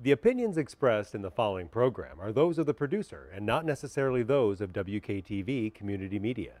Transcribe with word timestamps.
The 0.00 0.12
opinions 0.12 0.56
expressed 0.56 1.16
in 1.16 1.22
the 1.22 1.30
following 1.32 1.66
program 1.66 2.20
are 2.20 2.30
those 2.30 2.56
of 2.56 2.66
the 2.66 2.72
producer 2.72 3.28
and 3.34 3.44
not 3.44 3.64
necessarily 3.64 4.22
those 4.22 4.60
of 4.60 4.72
WKTV 4.72 5.74
Community 5.74 6.20
Media. 6.20 6.52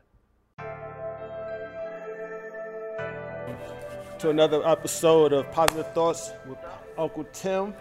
To 4.18 4.30
another 4.30 4.66
episode 4.66 5.32
of 5.32 5.48
Positive 5.52 5.86
Thoughts 5.92 6.32
with 6.48 6.58
Uncle 6.98 7.24
Tim. 7.32 7.74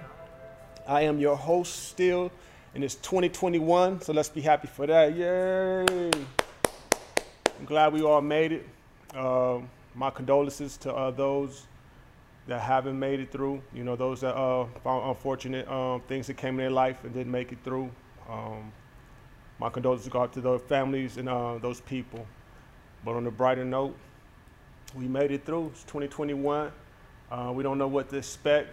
I 0.86 1.02
am 1.02 1.18
your 1.18 1.36
host 1.36 1.88
still, 1.88 2.32
and 2.76 2.84
it's 2.84 2.94
2021, 2.94 4.02
so 4.02 4.14
let's 4.14 4.30
be 4.30 4.42
happy 4.42 4.68
for 4.68 4.86
that. 4.86 5.16
Yay! 5.16 6.12
I'm 7.58 7.66
glad 7.66 7.94
we 7.94 8.04
all 8.04 8.22
made 8.22 8.52
it. 8.52 8.70
Uh, 9.12 9.62
my 9.96 10.12
condolences 10.12 10.78
to 10.78 10.94
uh, 10.94 11.10
those 11.10 11.66
that 12.48 12.62
haven't 12.62 12.98
made 12.98 13.20
it 13.20 13.32
through. 13.32 13.62
You 13.74 13.84
know, 13.84 13.96
those 13.96 14.22
that 14.22 14.36
uh, 14.36 14.66
found 14.84 15.10
unfortunate 15.10 15.68
um, 15.70 16.02
things 16.08 16.28
that 16.28 16.38
came 16.38 16.56
in 16.56 16.58
their 16.58 16.70
life 16.70 17.04
and 17.04 17.14
didn't 17.14 17.32
make 17.32 17.52
it 17.52 17.60
through. 17.64 17.92
Um, 18.30 18.72
my 19.60 19.70
condolences 19.70 20.08
go 20.08 20.22
out 20.22 20.34
to 20.34 20.42
those 20.42 20.62
families 20.62 21.18
and 21.18 21.28
uh, 21.28 21.58
those 21.58 21.82
people. 21.82 22.26
But 23.04 23.16
on 23.16 23.28
a 23.28 23.32
brighter 23.32 23.66
note, 23.66 23.96
we 24.96 25.08
made 25.08 25.32
it 25.32 25.46
through. 25.46 25.68
It's 25.68 25.84
2021. 25.84 26.72
Uh, 27.30 27.52
we 27.54 27.64
don't 27.64 27.78
know 27.78 27.88
what 27.88 28.10
to 28.10 28.18
expect, 28.18 28.70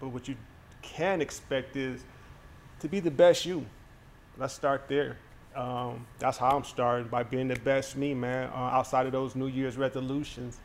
but 0.00 0.08
what 0.08 0.28
you 0.28 0.36
can 0.80 1.20
expect 1.20 1.76
is 1.76 2.02
to 2.80 2.88
be 2.88 3.00
the 3.00 3.10
best 3.10 3.44
you. 3.44 3.66
Let's 4.38 4.54
start 4.54 4.88
there. 4.88 5.18
Um, 5.54 6.06
that's 6.18 6.38
how 6.38 6.56
I'm 6.56 6.64
starting 6.64 7.08
by 7.08 7.24
being 7.24 7.48
the 7.48 7.56
best 7.56 7.96
me, 7.96 8.14
man. 8.14 8.48
Uh, 8.54 8.56
outside 8.56 9.06
of 9.06 9.12
those 9.12 9.34
New 9.34 9.48
Year's 9.48 9.76
resolutions, 9.76 10.58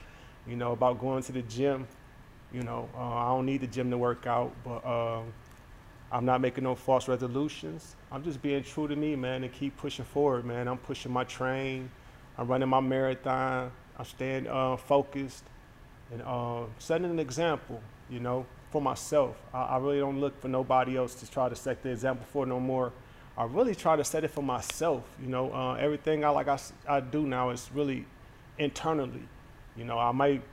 you 0.48 0.55
know, 0.55 0.73
about 0.73 0.99
going 0.99 1.23
to 1.23 1.32
the 1.32 1.41
gym. 1.41 1.88
You 2.53 2.62
know, 2.63 2.88
uh, 2.95 2.99
I 2.99 3.30
don't 3.30 3.48
need 3.48 3.62
the 3.62 3.67
gym 3.67 3.89
to 3.89 3.98
work 3.98 4.27
out, 4.27 4.53
but 4.63 4.85
um, 4.85 5.34
I'm 6.12 6.23
not 6.23 6.39
making 6.39 6.63
no 6.63 6.76
false 6.76 7.07
resolutions. 7.07 7.95
I'm 8.12 8.23
just 8.23 8.41
being 8.43 8.63
true 8.63 8.88
to 8.88 8.95
me, 8.95 9.15
man, 9.15 9.43
and 9.43 9.51
keep 9.51 9.76
pushing 9.77 10.05
forward, 10.05 10.46
man. 10.46 10.68
I'm 10.68 10.77
pushing 10.77 11.12
my 11.12 11.24
train. 11.24 11.90
I'm 12.37 12.48
running 12.48 12.70
my 12.70 12.79
marathon. 12.79 13.71
I'm 13.98 14.05
staying 14.05 14.48
uh, 14.48 14.77
focused 14.77 15.43
and 16.12 16.21
uh, 16.21 16.63
setting 16.77 17.09
an 17.09 17.20
example, 17.20 17.81
you 18.09 18.20
know, 18.20 18.46
for 18.71 18.81
myself. 18.81 19.35
I, 19.51 19.63
I, 19.63 19.77
really 19.77 19.99
don't 19.99 20.20
look 20.20 20.40
for 20.40 20.48
nobody 20.48 20.96
else 20.96 21.15
to 21.15 21.29
try 21.29 21.49
to 21.49 21.55
set 21.55 21.81
the 21.81 21.90
example 21.90 22.26
for 22.31 22.46
no 22.46 22.59
more. 22.59 22.91
I 23.35 23.46
really 23.46 23.74
try 23.74 23.96
to 23.96 24.04
set 24.04 24.24
it 24.24 24.29
for 24.29 24.43
myself. 24.43 25.04
You 25.20 25.27
know, 25.27 25.51
uh, 25.51 25.74
everything 25.74 26.24
I 26.24 26.29
like 26.29 26.48
I, 26.48 26.59
I 26.87 26.99
do 26.99 27.26
now 27.26 27.49
is 27.49 27.70
really 27.74 28.05
internally. 28.59 29.27
You 29.76 29.85
know, 29.85 29.98
I 29.98 30.12
might 30.12 30.43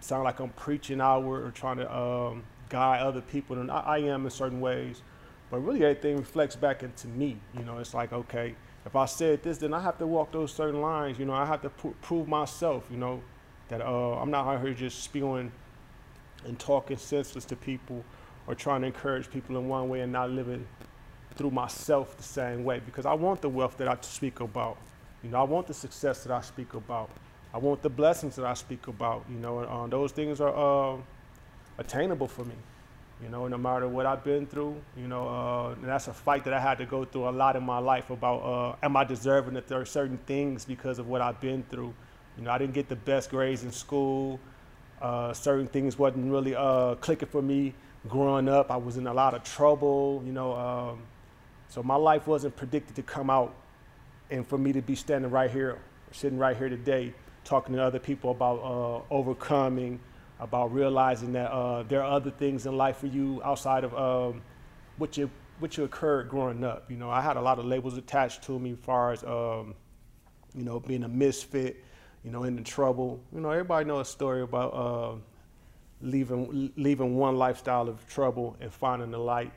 sound 0.00 0.24
like 0.24 0.40
I'm 0.40 0.50
preaching 0.50 1.00
outward 1.00 1.44
or 1.44 1.50
trying 1.50 1.78
to 1.78 1.96
um, 1.96 2.44
guide 2.68 3.00
other 3.00 3.20
people, 3.20 3.58
and 3.58 3.70
I, 3.70 3.80
I, 3.80 3.98
am 3.98 4.24
in 4.24 4.30
certain 4.30 4.60
ways. 4.60 5.02
But 5.50 5.58
really, 5.58 5.84
everything 5.84 6.16
reflects 6.16 6.56
back 6.56 6.82
into 6.82 7.08
me. 7.08 7.36
You 7.56 7.64
know, 7.64 7.78
it's 7.78 7.94
like, 7.94 8.12
okay, 8.12 8.54
if 8.84 8.96
I 8.96 9.04
said 9.04 9.42
this, 9.42 9.58
then 9.58 9.72
I 9.72 9.80
have 9.80 9.98
to 9.98 10.06
walk 10.06 10.32
those 10.32 10.52
certain 10.52 10.80
lines. 10.80 11.18
You 11.18 11.24
know, 11.24 11.34
I 11.34 11.46
have 11.46 11.62
to 11.62 11.70
pr- 11.70 11.88
prove 12.02 12.28
myself. 12.28 12.84
You 12.90 12.96
know, 12.96 13.22
that 13.68 13.80
uh, 13.80 14.14
I'm 14.14 14.30
not 14.30 14.46
out 14.46 14.60
here 14.62 14.74
just 14.74 15.02
spewing 15.02 15.52
and 16.44 16.58
talking 16.58 16.96
senseless 16.96 17.44
to 17.46 17.56
people 17.56 18.04
or 18.46 18.54
trying 18.54 18.82
to 18.82 18.86
encourage 18.86 19.30
people 19.30 19.56
in 19.56 19.68
one 19.68 19.88
way 19.88 20.00
and 20.00 20.12
not 20.12 20.30
living 20.30 20.66
through 21.34 21.50
myself 21.50 22.16
the 22.16 22.22
same 22.22 22.64
way 22.64 22.80
because 22.84 23.04
I 23.06 23.12
want 23.12 23.42
the 23.42 23.48
wealth 23.48 23.76
that 23.78 23.88
I 23.88 23.96
speak 24.00 24.40
about. 24.40 24.78
You 25.22 25.30
know, 25.30 25.40
I 25.40 25.42
want 25.42 25.66
the 25.66 25.74
success 25.74 26.22
that 26.24 26.32
I 26.32 26.40
speak 26.40 26.74
about. 26.74 27.10
I 27.56 27.58
want 27.58 27.80
the 27.80 27.88
blessings 27.88 28.36
that 28.36 28.44
I 28.44 28.52
speak 28.52 28.86
about. 28.86 29.24
You 29.30 29.38
know, 29.38 29.60
and 29.60 29.70
uh, 29.70 29.86
those 29.86 30.12
things 30.12 30.42
are 30.42 30.54
uh, 30.54 30.98
attainable 31.78 32.28
for 32.28 32.44
me. 32.44 32.54
You 33.22 33.30
know, 33.30 33.48
no 33.48 33.56
matter 33.56 33.88
what 33.88 34.04
I've 34.04 34.22
been 34.22 34.46
through, 34.46 34.76
you 34.94 35.08
know, 35.08 35.26
uh, 35.26 35.72
and 35.72 35.84
that's 35.84 36.06
a 36.08 36.12
fight 36.12 36.44
that 36.44 36.52
I 36.52 36.60
had 36.60 36.76
to 36.76 36.84
go 36.84 37.06
through 37.06 37.30
a 37.30 37.30
lot 37.30 37.56
in 37.56 37.62
my 37.62 37.78
life 37.78 38.10
about 38.10 38.40
uh, 38.40 38.84
am 38.84 38.94
I 38.94 39.04
deserving 39.04 39.54
that 39.54 39.68
there 39.68 39.80
are 39.80 39.86
certain 39.86 40.18
things 40.26 40.66
because 40.66 40.98
of 40.98 41.08
what 41.08 41.22
I've 41.22 41.40
been 41.40 41.62
through. 41.70 41.94
You 42.36 42.44
know, 42.44 42.50
I 42.50 42.58
didn't 42.58 42.74
get 42.74 42.90
the 42.90 42.96
best 42.96 43.30
grades 43.30 43.62
in 43.62 43.72
school. 43.72 44.38
Uh, 45.00 45.32
certain 45.32 45.66
things 45.66 45.98
wasn't 45.98 46.30
really 46.30 46.54
uh, 46.54 46.96
clicking 46.96 47.28
for 47.28 47.40
me 47.40 47.72
growing 48.06 48.50
up. 48.50 48.70
I 48.70 48.76
was 48.76 48.98
in 48.98 49.06
a 49.06 49.14
lot 49.14 49.32
of 49.32 49.44
trouble. 49.44 50.22
You 50.26 50.32
know, 50.32 50.52
um, 50.52 50.98
so 51.70 51.82
my 51.82 51.96
life 51.96 52.26
wasn't 52.26 52.54
predicted 52.54 52.96
to 52.96 53.02
come 53.02 53.30
out 53.30 53.54
and 54.30 54.46
for 54.46 54.58
me 54.58 54.74
to 54.74 54.82
be 54.82 54.94
standing 54.94 55.30
right 55.30 55.50
here, 55.50 55.78
sitting 56.12 56.38
right 56.38 56.54
here 56.54 56.68
today, 56.68 57.14
talking 57.46 57.74
to 57.74 57.82
other 57.82 57.98
people 57.98 58.30
about 58.30 58.58
uh, 58.58 59.14
overcoming, 59.14 60.00
about 60.40 60.72
realizing 60.72 61.32
that 61.32 61.50
uh, 61.50 61.82
there 61.84 62.02
are 62.02 62.12
other 62.12 62.30
things 62.30 62.66
in 62.66 62.76
life 62.76 62.98
for 62.98 63.06
you 63.06 63.40
outside 63.44 63.84
of 63.84 63.94
um, 63.94 64.42
what 64.98 65.16
you 65.16 65.30
what 65.58 65.78
you 65.78 65.84
occurred 65.84 66.28
growing 66.28 66.62
up. 66.64 66.90
You 66.90 66.96
know, 66.96 67.08
I 67.08 67.22
had 67.22 67.36
a 67.38 67.40
lot 67.40 67.58
of 67.58 67.64
labels 67.64 67.96
attached 67.96 68.42
to 68.44 68.58
me 68.58 68.72
as 68.72 68.78
far 68.78 69.12
as 69.12 69.24
um, 69.24 69.74
you 70.54 70.64
know 70.64 70.80
being 70.80 71.04
a 71.04 71.08
misfit, 71.08 71.82
you 72.24 72.30
know, 72.30 72.44
into 72.44 72.62
trouble. 72.62 73.20
You 73.32 73.40
know, 73.40 73.50
everybody 73.50 73.86
knows 73.86 74.08
a 74.08 74.10
story 74.10 74.42
about 74.42 74.74
uh, 74.74 75.14
leaving 76.02 76.72
leaving 76.76 77.16
one 77.16 77.36
lifestyle 77.36 77.88
of 77.88 78.06
trouble 78.06 78.56
and 78.60 78.72
finding 78.72 79.10
the 79.10 79.18
light 79.18 79.52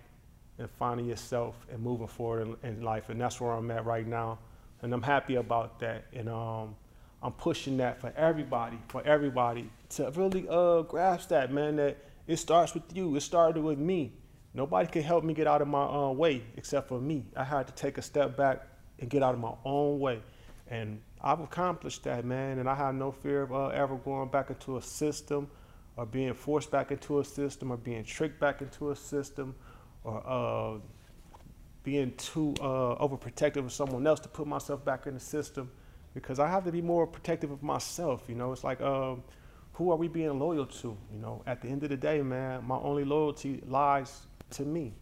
and 0.60 0.70
finding 0.72 1.08
yourself 1.08 1.56
and 1.72 1.82
moving 1.82 2.08
forward 2.08 2.56
in, 2.64 2.70
in, 2.70 2.82
life. 2.82 3.10
And 3.10 3.20
that's 3.20 3.40
where 3.40 3.52
I'm 3.52 3.72
at 3.72 3.86
right 3.86 4.06
now. 4.06 4.40
And 4.82 4.94
I'm 4.94 5.02
happy 5.02 5.36
about 5.36 5.80
that. 5.80 6.06
And 6.14 6.28
um, 6.30 6.76
I'm 7.22 7.34
pushing 7.34 7.78
that 7.78 8.00
for 8.00 8.14
everybody, 8.16 8.78
for 8.88 9.04
everybody 9.06 9.70
to 9.90 10.12
really 10.16 10.48
uh, 10.50 10.84
grasp 10.84 11.30
that, 11.30 11.52
man, 11.52 11.76
that 11.76 11.98
it 12.28 12.38
starts 12.38 12.74
with 12.74 12.84
you. 12.96 13.16
It 13.16 13.22
started 13.22 13.62
with 13.62 13.78
me. 13.78 14.14
Nobody 14.54 14.88
could 14.90 15.04
help 15.04 15.24
me 15.24 15.34
get 15.34 15.46
out 15.46 15.62
of 15.62 15.68
my 15.68 15.86
own 15.86 16.18
way 16.18 16.44
except 16.56 16.88
for 16.88 17.00
me. 17.00 17.26
I 17.36 17.44
had 17.44 17.68
to 17.68 17.74
take 17.74 17.98
a 17.98 18.02
step 18.02 18.38
back 18.38 18.66
and 19.00 19.10
get 19.10 19.22
out 19.22 19.34
of 19.34 19.40
my 19.40 19.54
own 19.66 20.00
way. 20.00 20.22
And 20.68 21.02
I've 21.22 21.40
accomplished 21.40 22.04
that, 22.04 22.24
man. 22.24 22.60
And 22.60 22.70
I 22.70 22.76
have 22.76 22.96
no 22.96 23.12
fear 23.12 23.42
of 23.42 23.52
uh, 23.52 23.68
ever 23.68 23.96
going 23.96 24.30
back 24.30 24.50
into 24.50 24.78
a 24.78 24.82
system 24.82 25.50
or 25.98 26.06
being 26.06 26.34
forced 26.34 26.72
back 26.72 26.92
into 26.92 27.20
a 27.20 27.26
system 27.26 27.72
or 27.72 27.78
being 27.78 28.04
tricked 28.04 28.40
back 28.40 28.62
into 28.62 28.92
a 28.92 28.96
system 28.96 29.56
or 30.04 30.24
uh, 30.26 30.80
being 31.84 32.14
too 32.16 32.54
uh, 32.62 32.96
overprotective 33.04 33.66
of 33.66 33.74
someone 33.74 34.06
else 34.08 34.20
to 34.22 34.30
put 34.30 34.48
myself 34.48 34.84
back 34.86 35.08
in 35.08 35.14
the 35.14 35.20
system 35.20 35.70
because 36.22 36.40
I 36.40 36.48
have 36.48 36.66
to 36.66 36.72
be 36.72 36.82
more 36.82 37.08
protective 37.08 37.52
of 37.52 37.64
myself. 37.64 38.24
You 38.28 38.36
know, 38.36 38.52
it's 38.52 38.64
like, 38.64 38.82
um, 38.82 39.24
who 39.74 39.92
are 39.92 39.96
we 39.96 40.08
being 40.08 40.38
loyal 40.38 40.66
to? 40.66 40.98
You 41.12 41.20
know, 41.20 41.42
at 41.48 41.62
the 41.62 41.70
end 41.70 41.84
of 41.84 41.90
the 41.90 41.98
day, 41.98 42.22
man, 42.22 42.66
my 42.66 42.78
only 42.78 43.06
loyalty 43.06 43.62
lies 43.66 44.28
to 44.52 44.64
me. 44.64 44.94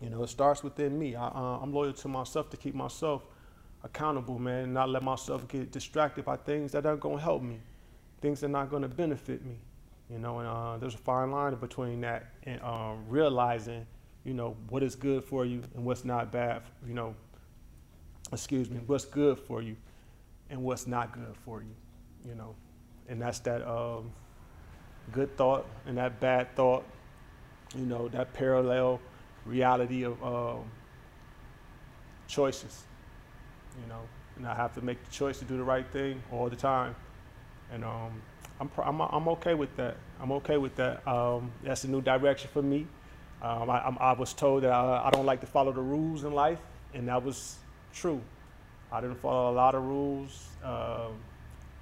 You 0.00 0.10
know, 0.10 0.22
it 0.22 0.28
starts 0.28 0.62
within 0.62 0.98
me. 0.98 1.14
I, 1.14 1.26
uh, 1.26 1.58
I'm 1.62 1.72
loyal 1.72 1.92
to 1.92 2.08
myself 2.08 2.48
to 2.50 2.56
keep 2.56 2.74
myself 2.74 3.26
accountable, 3.84 4.38
man, 4.38 4.64
and 4.64 4.74
not 4.74 4.88
let 4.88 5.02
myself 5.02 5.46
get 5.48 5.70
distracted 5.70 6.24
by 6.24 6.36
things 6.36 6.72
that 6.72 6.86
aren't 6.86 7.00
going 7.00 7.18
to 7.18 7.22
help 7.22 7.42
me, 7.42 7.60
things 8.20 8.40
that 8.40 8.46
are 8.46 8.50
not 8.50 8.70
going 8.70 8.82
to 8.82 8.88
benefit 8.88 9.44
me. 9.44 9.58
You 10.10 10.18
know, 10.18 10.38
and 10.38 10.48
uh, 10.48 10.78
there's 10.78 10.94
a 10.94 10.98
fine 10.98 11.30
line 11.30 11.54
between 11.56 12.00
that 12.00 12.32
and 12.44 12.60
uh, 12.62 12.94
realizing, 13.06 13.86
you 14.24 14.32
know, 14.32 14.56
what 14.70 14.82
is 14.82 14.96
good 14.96 15.24
for 15.24 15.44
you 15.44 15.62
and 15.74 15.84
what's 15.84 16.06
not 16.06 16.32
bad. 16.32 16.62
You 16.86 16.94
know, 16.94 17.14
excuse 18.32 18.70
me, 18.70 18.80
what's 18.86 19.04
good 19.04 19.38
for 19.38 19.60
you 19.60 19.76
and 20.50 20.62
what's 20.62 20.86
not 20.86 21.12
good 21.12 21.34
for 21.44 21.62
you. 21.62 21.74
You 22.28 22.34
know, 22.34 22.54
and 23.08 23.20
that's 23.20 23.38
that 23.40 23.66
um, 23.66 24.10
good 25.12 25.36
thought 25.36 25.66
and 25.86 25.96
that 25.98 26.20
bad 26.20 26.54
thought. 26.54 26.84
You 27.76 27.84
know, 27.84 28.08
that 28.08 28.32
parallel 28.32 29.00
reality 29.44 30.04
of 30.04 30.22
um, 30.22 30.64
choices. 32.26 32.84
You 33.80 33.88
know, 33.88 34.00
and 34.36 34.46
I 34.46 34.54
have 34.54 34.74
to 34.74 34.80
make 34.82 35.04
the 35.04 35.10
choice 35.10 35.38
to 35.38 35.44
do 35.44 35.56
the 35.56 35.64
right 35.64 35.86
thing 35.92 36.22
all 36.32 36.48
the 36.48 36.56
time. 36.56 36.94
And 37.72 37.84
um, 37.84 38.22
I'm, 38.60 38.70
I'm, 38.82 39.00
I'm 39.00 39.28
okay 39.28 39.54
with 39.54 39.74
that. 39.76 39.96
I'm 40.20 40.32
okay 40.32 40.56
with 40.56 40.74
that. 40.76 41.06
Um, 41.06 41.52
that's 41.62 41.84
a 41.84 41.88
new 41.88 42.00
direction 42.00 42.50
for 42.52 42.62
me. 42.62 42.86
Um, 43.40 43.70
I, 43.70 43.78
I, 44.00 44.12
was 44.14 44.32
told 44.32 44.64
that 44.64 44.72
I, 44.72 45.06
I, 45.06 45.10
don't 45.10 45.26
like 45.26 45.40
to 45.42 45.46
follow 45.46 45.70
the 45.70 45.80
rules 45.80 46.24
in 46.24 46.32
life, 46.32 46.58
and 46.92 47.06
that 47.06 47.22
was 47.22 47.56
true. 47.92 48.20
I 48.90 49.00
didn't 49.00 49.20
follow 49.20 49.50
a 49.50 49.54
lot 49.54 49.74
of 49.74 49.82
rules. 49.84 50.48
Uh, 50.64 51.08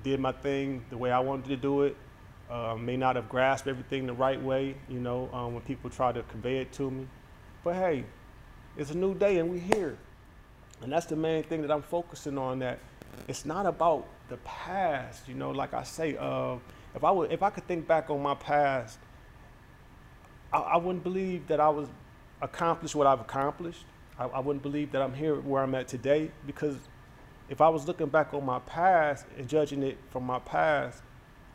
did 0.03 0.21
my 0.21 0.33
thing 0.33 0.85
the 0.91 0.97
way 0.97 1.11
I 1.11 1.21
wanted 1.21 1.47
to 1.47 1.57
do 1.57 1.83
it. 1.83 1.97
Uh, 2.51 2.77
may 2.77 2.97
not 2.97 3.17
have 3.17 3.29
grasped 3.29 3.67
everything 3.67 4.07
the 4.07 4.13
right 4.13 4.41
way, 4.41 4.77
you 4.89 5.01
know, 5.01 5.29
um, 5.33 5.55
when 5.55 5.63
people 5.63 5.91
try 5.91 6.13
to 6.13 6.23
convey 6.25 6.59
it 6.59 6.73
to 6.73 6.91
me. 6.91 7.09
But 7.65 7.75
hey, 7.75 8.05
it's 8.77 8.91
a 8.91 8.97
new 8.97 9.15
day 9.15 9.39
and 9.39 9.51
we're 9.51 9.59
here. 9.59 9.99
And 10.83 10.93
that's 10.93 11.07
the 11.07 11.17
main 11.17 11.43
thing 11.43 11.63
that 11.63 11.71
I'm 11.73 11.83
focusing 11.83 12.39
on. 12.39 12.61
That 12.61 12.79
it's 13.27 13.45
not 13.45 13.67
about 13.67 14.07
the 14.29 14.37
past. 14.39 15.27
You 15.29 15.35
know, 15.35 15.51
like 15.51 15.75
I 15.75 15.83
say, 15.83 16.17
uh, 16.17 16.57
if 16.95 17.03
I 17.03 17.11
would, 17.11 17.33
if 17.33 17.43
I 17.43 17.51
could 17.51 17.67
think 17.67 17.89
back 17.89 18.11
on 18.11 18.23
my 18.23 18.35
past, 18.35 18.99
I, 20.53 20.59
I 20.59 20.77
wouldn't 20.77 21.03
believe 21.03 21.49
that 21.49 21.59
I 21.59 21.69
was 21.69 21.89
accomplished 22.43 22.95
what 22.95 23.07
I've 23.07 23.21
accomplished. 23.21 23.85
I, 24.19 24.27
I 24.27 24.39
wouldn't 24.41 24.63
believe 24.63 24.93
that 24.93 25.03
I'm 25.03 25.15
here 25.15 25.37
where 25.41 25.63
I'm 25.63 25.75
at 25.75 25.89
today 25.89 26.31
because 26.47 26.77
if 27.49 27.61
I 27.61 27.69
was 27.69 27.87
looking 27.87 28.09
back 28.09 28.35
on 28.35 28.45
my 28.45 28.59
past 28.61 29.27
and 29.39 29.49
judging 29.49 29.83
it 29.83 29.99
from 30.11 30.25
my 30.25 30.39
past, 30.39 31.03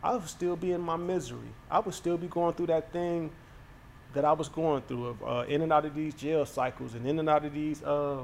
I 0.04 0.14
would 0.14 0.28
still 0.28 0.56
be 0.56 0.72
in 0.72 0.82
my 0.82 0.96
misery. 0.96 1.54
I 1.70 1.80
would 1.80 1.94
still 1.94 2.18
be 2.18 2.28
going 2.28 2.54
through 2.54 2.68
that 2.68 2.92
thing 2.92 3.32
that 4.14 4.26
I 4.26 4.34
was 4.34 4.50
going 4.50 4.82
through, 4.84 5.08
of 5.08 5.24
uh, 5.24 5.46
in 5.48 5.62
and 5.62 5.72
out 5.72 5.86
of 5.86 5.96
these 5.96 6.14
jail 6.14 6.46
cycles, 6.46 6.96
and 6.96 7.06
in 7.08 7.20
and 7.20 7.30
out 7.30 7.46
of 7.46 7.54
these 7.54 7.84
uh, 7.84 8.24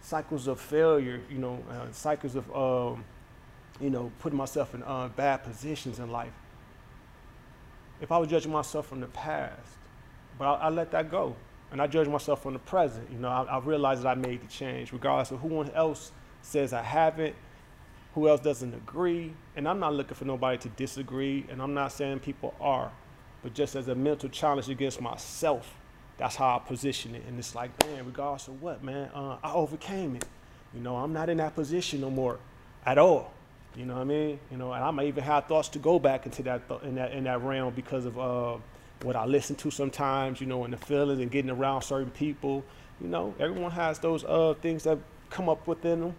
cycles 0.00 0.46
of 0.46 0.60
failure, 0.60 1.20
you 1.30 1.38
know, 1.38 1.62
uh, 1.70 1.86
cycles 1.92 2.34
of, 2.34 2.50
um, 2.54 3.04
you 3.80 3.90
know, 3.90 4.10
putting 4.18 4.36
myself 4.36 4.74
in 4.74 4.82
uh, 4.82 5.08
bad 5.08 5.44
positions 5.44 5.98
in 5.98 6.10
life. 6.10 6.32
If 8.00 8.12
I 8.12 8.18
was 8.18 8.28
judging 8.28 8.52
myself 8.52 8.86
from 8.86 9.00
the 9.00 9.06
past, 9.06 9.76
but 10.38 10.44
I, 10.44 10.66
I 10.66 10.68
let 10.68 10.90
that 10.90 11.10
go, 11.10 11.36
and 11.70 11.80
I 11.80 11.86
judge 11.86 12.08
myself 12.08 12.42
from 12.42 12.52
the 12.52 12.58
present, 12.58 13.10
you 13.10 13.18
know, 13.18 13.28
I, 13.28 13.44
I 13.44 13.58
realized 13.60 14.02
that 14.02 14.08
I 14.08 14.14
made 14.14 14.42
the 14.42 14.48
change, 14.48 14.92
regardless 14.92 15.30
of 15.30 15.40
who 15.40 15.64
else 15.74 16.12
says 16.42 16.72
I 16.72 16.82
haven't, 16.82 17.34
who 18.14 18.28
else 18.28 18.40
doesn't 18.40 18.74
agree, 18.74 19.32
and 19.56 19.68
I'm 19.68 19.78
not 19.78 19.94
looking 19.94 20.14
for 20.14 20.24
nobody 20.24 20.58
to 20.58 20.68
disagree, 20.70 21.46
and 21.50 21.60
I'm 21.62 21.74
not 21.74 21.92
saying 21.92 22.20
people 22.20 22.54
are, 22.60 22.90
but 23.42 23.54
just 23.54 23.76
as 23.76 23.88
a 23.88 23.94
mental 23.94 24.28
challenge 24.28 24.68
against 24.68 25.00
myself 25.00 25.74
that's 26.18 26.34
how 26.34 26.56
I 26.56 26.58
position 26.58 27.14
it. 27.14 27.22
And 27.26 27.38
it's 27.38 27.54
like, 27.54 27.70
man, 27.86 28.04
regardless 28.04 28.48
of 28.48 28.60
what, 28.60 28.82
man, 28.82 29.08
uh, 29.14 29.38
I 29.42 29.52
overcame 29.52 30.16
it. 30.16 30.24
You 30.74 30.80
know, 30.80 30.96
I'm 30.96 31.12
not 31.12 31.30
in 31.30 31.38
that 31.38 31.54
position 31.54 32.00
no 32.00 32.10
more 32.10 32.38
at 32.84 32.98
all. 32.98 33.32
You 33.76 33.86
know 33.86 33.94
what 33.94 34.00
I 34.00 34.04
mean? 34.04 34.40
You 34.50 34.56
know, 34.56 34.72
and 34.72 34.82
I 34.82 34.90
might 34.90 35.06
even 35.06 35.22
have 35.22 35.46
thoughts 35.46 35.68
to 35.70 35.78
go 35.78 35.98
back 35.98 36.26
into 36.26 36.42
that 36.42 36.68
th- 36.68 36.82
in 36.82 36.96
that 36.96 37.12
in 37.12 37.24
that 37.24 37.40
realm 37.42 37.72
because 37.74 38.04
of 38.04 38.18
uh, 38.18 38.56
what 39.02 39.14
I 39.14 39.24
listen 39.24 39.54
to 39.56 39.70
sometimes. 39.70 40.40
You 40.40 40.48
know, 40.48 40.64
and 40.64 40.72
the 40.72 40.78
feelings 40.78 41.20
and 41.20 41.30
getting 41.30 41.50
around 41.50 41.82
certain 41.82 42.10
people. 42.10 42.64
You 43.00 43.06
know, 43.06 43.34
everyone 43.38 43.70
has 43.70 44.00
those 44.00 44.24
uh, 44.24 44.54
things 44.60 44.82
that 44.82 44.98
come 45.30 45.48
up 45.48 45.66
within 45.68 46.00
them, 46.00 46.14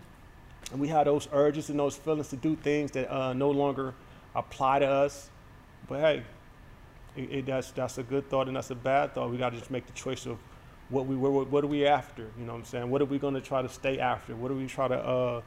and 0.72 0.80
we 0.80 0.88
have 0.90 1.06
those 1.06 1.28
urges 1.32 1.70
and 1.70 1.80
those 1.80 1.96
feelings 1.96 2.30
to 2.30 2.36
do 2.36 2.56
things 2.56 2.92
that 2.92 3.12
uh, 3.12 3.34
no 3.34 3.50
longer 3.50 3.94
apply 4.36 4.80
to 4.80 4.88
us. 4.88 5.30
But 5.88 6.00
hey, 6.00 6.24
it, 7.16 7.32
it, 7.32 7.46
that's 7.46 7.72
that's 7.72 7.98
a 7.98 8.04
good 8.04 8.30
thought 8.30 8.48
and 8.48 8.56
that's 8.56 8.70
a 8.72 8.76
bad 8.76 9.14
thought. 9.14 9.32
We 9.32 9.38
got 9.38 9.52
to 9.52 9.58
just 9.58 9.72
make 9.72 9.86
the 9.86 9.94
choice 9.94 10.26
of 10.26 10.38
what 10.90 11.06
we 11.06 11.16
what, 11.16 11.50
what 11.50 11.64
are 11.64 11.68
we 11.68 11.86
after. 11.86 12.24
You 12.38 12.46
know 12.46 12.54
what 12.54 12.60
I'm 12.60 12.66
saying? 12.66 12.90
What 12.90 13.02
are 13.02 13.06
we 13.06 13.18
going 13.18 13.34
to 13.34 13.42
try 13.42 13.62
to 13.62 13.70
stay 13.70 14.00
after? 14.00 14.36
What 14.36 14.52
are 14.52 14.56
we 14.56 14.68
try 14.68 14.88
to 14.88 14.98
uh, 14.98 15.42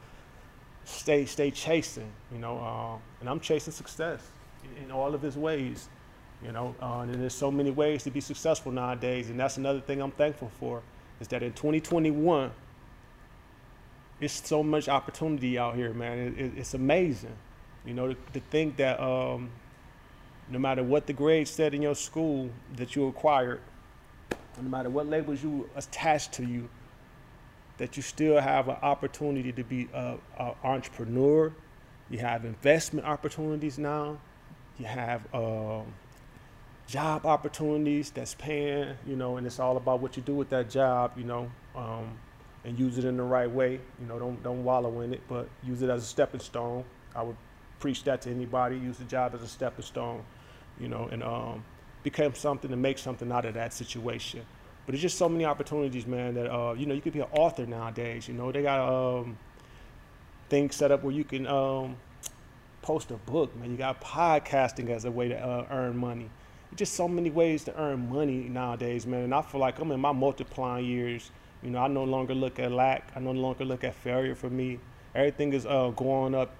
stay 0.84 1.24
stay 1.24 1.50
chasing? 1.50 2.10
You 2.32 2.38
know, 2.38 2.58
uh, 2.58 2.98
and 3.20 3.28
I'm 3.28 3.40
chasing 3.40 3.72
success 3.72 4.22
in, 4.64 4.84
in 4.84 4.90
all 4.90 5.14
of 5.14 5.24
its 5.24 5.36
ways. 5.36 5.88
You 6.44 6.50
know, 6.50 6.74
uh, 6.82 7.00
and 7.00 7.14
there's 7.14 7.34
so 7.34 7.52
many 7.52 7.70
ways 7.70 8.02
to 8.02 8.10
be 8.10 8.20
successful 8.20 8.72
nowadays, 8.72 9.30
and 9.30 9.38
that's 9.38 9.58
another 9.58 9.80
thing 9.80 10.02
I'm 10.02 10.10
thankful 10.10 10.50
for 10.58 10.82
is 11.20 11.28
that 11.28 11.40
in 11.44 11.52
2021, 11.52 12.50
it's 14.22 14.46
so 14.46 14.62
much 14.62 14.88
opportunity 14.88 15.58
out 15.58 15.74
here, 15.74 15.92
man. 15.92 16.18
It, 16.18 16.38
it, 16.38 16.52
it's 16.56 16.74
amazing. 16.74 17.36
You 17.84 17.94
know, 17.94 18.08
to, 18.08 18.14
to 18.34 18.40
think 18.50 18.76
that 18.76 19.00
um, 19.00 19.50
no 20.48 20.58
matter 20.58 20.82
what 20.82 21.06
the 21.06 21.12
grade 21.12 21.48
said 21.48 21.74
in 21.74 21.82
your 21.82 21.94
school 21.94 22.50
that 22.76 22.94
you 22.94 23.08
acquired, 23.08 23.60
no 24.60 24.68
matter 24.68 24.90
what 24.90 25.06
labels 25.06 25.42
you 25.42 25.68
attached 25.76 26.32
to 26.32 26.44
you, 26.44 26.68
that 27.78 27.96
you 27.96 28.02
still 28.02 28.40
have 28.40 28.68
an 28.68 28.76
opportunity 28.82 29.50
to 29.52 29.64
be 29.64 29.88
an 29.92 30.18
entrepreneur. 30.62 31.52
You 32.10 32.18
have 32.18 32.44
investment 32.44 33.06
opportunities 33.06 33.78
now. 33.78 34.18
You 34.78 34.86
have 34.86 35.22
um, 35.34 35.86
job 36.86 37.26
opportunities 37.26 38.10
that's 38.10 38.34
paying, 38.34 38.94
you 39.06 39.16
know, 39.16 39.36
and 39.36 39.46
it's 39.46 39.58
all 39.58 39.76
about 39.76 40.00
what 40.00 40.16
you 40.16 40.22
do 40.22 40.34
with 40.34 40.50
that 40.50 40.68
job, 40.70 41.12
you 41.16 41.24
know, 41.24 41.50
um, 41.74 42.16
and 42.64 42.78
use 42.78 42.98
it 42.98 43.04
in 43.04 43.16
the 43.16 43.22
right 43.22 43.50
way. 43.50 43.80
You 44.00 44.06
know, 44.06 44.18
don't 44.18 44.42
don't 44.42 44.64
wallow 44.64 45.00
in 45.00 45.12
it, 45.14 45.20
but 45.28 45.48
use 45.62 45.82
it 45.82 45.90
as 45.90 46.02
a 46.02 46.06
stepping 46.06 46.40
stone. 46.40 46.84
I 47.14 47.22
would 47.22 47.36
preach 47.80 48.04
that 48.04 48.22
to 48.22 48.30
anybody. 48.30 48.76
Use 48.76 48.98
the 48.98 49.04
job 49.04 49.34
as 49.34 49.42
a 49.42 49.48
stepping 49.48 49.84
stone, 49.84 50.24
you 50.78 50.88
know, 50.88 51.08
and 51.10 51.22
um, 51.22 51.64
become 52.02 52.34
something 52.34 52.70
to 52.70 52.76
make 52.76 52.98
something 52.98 53.30
out 53.32 53.44
of 53.44 53.54
that 53.54 53.72
situation. 53.72 54.44
But 54.86 54.92
there's 54.92 55.02
just 55.02 55.18
so 55.18 55.28
many 55.28 55.44
opportunities, 55.44 56.06
man. 56.06 56.34
That 56.34 56.52
uh, 56.52 56.74
you 56.74 56.86
know, 56.86 56.94
you 56.94 57.00
could 57.00 57.12
be 57.12 57.20
an 57.20 57.28
author 57.32 57.66
nowadays. 57.66 58.28
You 58.28 58.34
know, 58.34 58.50
they 58.52 58.62
got 58.62 58.80
um, 58.88 59.38
things 60.48 60.76
set 60.76 60.90
up 60.90 61.02
where 61.02 61.14
you 61.14 61.24
can 61.24 61.46
um, 61.46 61.96
post 62.82 63.10
a 63.10 63.14
book, 63.14 63.54
man. 63.56 63.70
You 63.70 63.76
got 63.76 64.00
podcasting 64.00 64.90
as 64.90 65.04
a 65.04 65.10
way 65.10 65.28
to 65.28 65.36
uh, 65.36 65.66
earn 65.70 65.96
money. 65.96 66.28
just 66.76 66.94
so 66.94 67.06
many 67.08 67.30
ways 67.30 67.64
to 67.64 67.80
earn 67.80 68.10
money 68.10 68.48
nowadays, 68.48 69.06
man. 69.06 69.24
And 69.24 69.34
I 69.34 69.42
feel 69.42 69.60
like 69.60 69.78
I'm 69.78 69.90
in 69.92 70.00
my 70.00 70.12
multiplying 70.12 70.84
years. 70.84 71.30
You 71.62 71.70
know, 71.70 71.78
I 71.78 71.88
no 71.88 72.04
longer 72.04 72.34
look 72.34 72.58
at 72.58 72.72
lack. 72.72 73.12
I 73.14 73.20
no 73.20 73.32
longer 73.32 73.64
look 73.64 73.84
at 73.84 73.94
failure 73.94 74.34
for 74.34 74.50
me. 74.50 74.80
Everything 75.14 75.52
is 75.52 75.66
uh, 75.66 75.90
going 75.90 76.34
up 76.34 76.54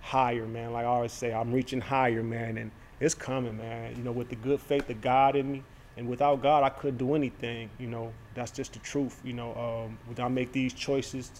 higher, 0.00 0.46
man. 0.46 0.72
Like 0.72 0.84
I 0.84 0.88
always 0.88 1.12
say, 1.12 1.32
I'm 1.32 1.52
reaching 1.52 1.80
higher, 1.80 2.22
man, 2.22 2.58
and 2.58 2.70
it's 3.00 3.14
coming, 3.14 3.56
man. 3.56 3.96
You 3.96 4.02
know, 4.02 4.12
with 4.12 4.28
the 4.28 4.36
good 4.36 4.60
faith 4.60 4.88
of 4.90 5.00
God 5.00 5.36
in 5.36 5.50
me, 5.50 5.62
and 5.96 6.08
without 6.08 6.42
God, 6.42 6.64
I 6.64 6.68
couldn't 6.68 6.98
do 6.98 7.14
anything. 7.14 7.70
You 7.78 7.86
know, 7.86 8.12
that's 8.34 8.50
just 8.50 8.72
the 8.72 8.80
truth. 8.80 9.20
You 9.24 9.34
know, 9.34 9.54
um, 9.54 9.98
when 10.06 10.24
I 10.24 10.28
make 10.28 10.52
these 10.52 10.72
choices 10.72 11.30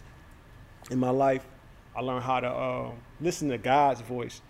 in 0.90 0.98
my 0.98 1.10
life, 1.10 1.46
I 1.96 2.00
learned 2.00 2.24
how 2.24 2.40
to 2.40 2.48
uh, 2.48 2.90
listen 3.20 3.48
to 3.48 3.58
God's 3.58 4.00
voice. 4.00 4.40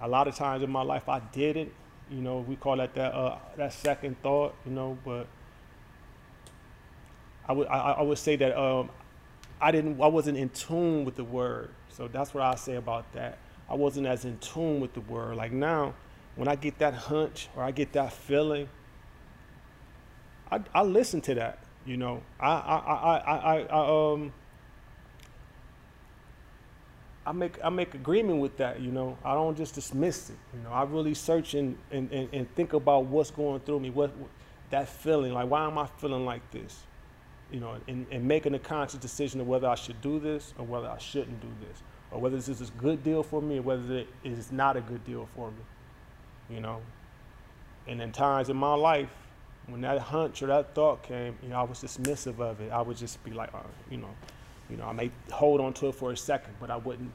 A 0.00 0.08
lot 0.08 0.26
of 0.26 0.34
times 0.34 0.62
in 0.62 0.70
my 0.70 0.82
life, 0.82 1.08
I 1.08 1.20
didn't. 1.20 1.72
You 2.10 2.20
know, 2.20 2.38
we 2.38 2.56
call 2.56 2.76
that 2.78 2.94
that 2.94 3.14
uh, 3.14 3.38
that 3.56 3.72
second 3.72 4.20
thought. 4.22 4.54
You 4.66 4.72
know, 4.72 4.98
but 5.04 5.26
I 7.48 7.52
would 7.52 7.66
I, 7.68 7.78
I 7.92 8.02
would 8.02 8.18
say 8.18 8.36
that 8.36 8.56
um, 8.58 8.90
I 9.60 9.70
didn't 9.70 10.00
I 10.00 10.06
wasn't 10.06 10.38
in 10.38 10.48
tune 10.50 11.04
with 11.04 11.16
the 11.16 11.24
word. 11.24 11.70
So 11.90 12.08
that's 12.08 12.32
what 12.34 12.42
I 12.42 12.54
say 12.54 12.76
about 12.76 13.12
that. 13.12 13.38
I 13.68 13.74
wasn't 13.74 14.06
as 14.06 14.24
in 14.24 14.38
tune 14.38 14.80
with 14.80 14.94
the 14.94 15.00
word. 15.00 15.36
Like 15.36 15.52
now, 15.52 15.94
when 16.36 16.48
I 16.48 16.56
get 16.56 16.78
that 16.78 16.94
hunch 16.94 17.48
or 17.56 17.62
I 17.62 17.70
get 17.70 17.92
that 17.92 18.12
feeling, 18.12 18.68
I, 20.50 20.60
I 20.74 20.82
listen 20.82 21.20
to 21.22 21.34
that. 21.34 21.58
You 21.84 21.96
know, 21.96 22.22
I 22.40 22.50
I, 22.50 22.76
I, 22.78 23.16
I, 23.16 23.60
I, 23.62 24.12
um 24.12 24.32
I 27.24 27.32
make 27.32 27.58
I 27.64 27.68
make 27.68 27.94
agreement 27.94 28.40
with 28.40 28.56
that. 28.58 28.80
You 28.80 28.90
know, 28.90 29.16
I 29.24 29.34
don't 29.34 29.56
just 29.56 29.74
dismiss 29.74 30.30
it. 30.30 30.36
You 30.54 30.60
know, 30.62 30.70
I 30.70 30.82
really 30.84 31.14
search 31.14 31.54
and 31.54 31.76
and, 31.90 32.10
and, 32.12 32.28
and 32.32 32.54
think 32.54 32.72
about 32.72 33.06
what's 33.06 33.30
going 33.30 33.60
through 33.60 33.80
me. 33.80 33.90
What, 33.90 34.16
what 34.16 34.30
that 34.70 34.88
feeling 34.88 35.32
like? 35.32 35.48
Why 35.48 35.66
am 35.66 35.78
I 35.78 35.86
feeling 35.98 36.24
like 36.24 36.48
this? 36.50 36.82
You 37.52 37.60
know, 37.60 37.76
and, 37.86 38.06
and 38.10 38.26
making 38.26 38.54
a 38.54 38.58
conscious 38.58 38.98
decision 38.98 39.40
of 39.40 39.46
whether 39.46 39.68
I 39.68 39.74
should 39.74 40.00
do 40.00 40.18
this 40.18 40.54
or 40.58 40.64
whether 40.64 40.88
I 40.88 40.98
shouldn't 40.98 41.40
do 41.40 41.48
this 41.68 41.82
or 42.10 42.18
whether 42.18 42.34
this 42.34 42.48
is 42.48 42.60
a 42.62 42.72
good 42.72 43.04
deal 43.04 43.22
for 43.22 43.40
me 43.40 43.58
or 43.58 43.62
whether 43.62 43.98
it 43.98 44.08
is 44.24 44.50
not 44.50 44.76
a 44.76 44.80
good 44.80 45.04
deal 45.04 45.28
for 45.36 45.50
me. 45.50 46.54
You 46.54 46.60
know? 46.60 46.80
And 47.86 48.00
in 48.00 48.10
times 48.10 48.48
in 48.48 48.56
my 48.56 48.74
life, 48.74 49.10
when 49.66 49.80
that 49.82 49.98
hunch 49.98 50.42
or 50.42 50.46
that 50.46 50.74
thought 50.74 51.02
came, 51.02 51.36
you 51.42 51.50
know, 51.50 51.56
I 51.56 51.62
was 51.62 51.82
dismissive 51.82 52.40
of 52.40 52.60
it. 52.60 52.72
I 52.72 52.80
would 52.80 52.96
just 52.96 53.22
be 53.22 53.32
like, 53.32 53.50
oh, 53.54 53.60
you 53.90 53.98
know, 53.98 54.10
you 54.70 54.76
know, 54.76 54.86
I 54.86 54.92
may 54.92 55.10
hold 55.30 55.60
on 55.60 55.72
to 55.74 55.88
it 55.88 55.94
for 55.94 56.12
a 56.12 56.16
second, 56.16 56.54
but 56.60 56.70
I 56.70 56.76
wouldn't 56.76 57.12